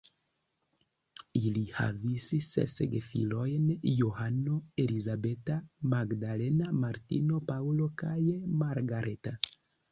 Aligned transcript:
Ili 1.49 1.61
havis 1.73 2.25
ses 2.45 2.73
gefilojn: 2.95 3.69
Johano, 3.99 4.57
Elizabeta, 4.87 5.61
Magdalena, 5.95 6.73
Martino, 6.83 7.47
Paŭlo 7.55 7.95
kaj 8.05 8.19
Margareta. 8.67 9.39